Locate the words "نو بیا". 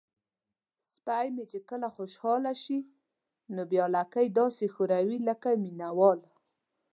3.53-3.85